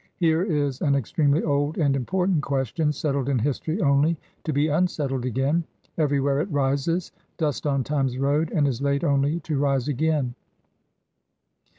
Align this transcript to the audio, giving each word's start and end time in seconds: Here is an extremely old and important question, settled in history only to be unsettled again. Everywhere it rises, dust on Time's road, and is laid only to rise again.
Here 0.15 0.41
is 0.41 0.81
an 0.81 0.95
extremely 0.95 1.43
old 1.43 1.77
and 1.77 1.95
important 1.95 2.41
question, 2.41 2.91
settled 2.91 3.29
in 3.29 3.37
history 3.37 3.81
only 3.83 4.17
to 4.45 4.51
be 4.51 4.67
unsettled 4.67 5.25
again. 5.25 5.63
Everywhere 5.95 6.41
it 6.41 6.49
rises, 6.51 7.11
dust 7.37 7.67
on 7.67 7.83
Time's 7.83 8.17
road, 8.17 8.49
and 8.51 8.67
is 8.67 8.81
laid 8.81 9.03
only 9.03 9.41
to 9.41 9.59
rise 9.59 9.87
again. 9.87 10.33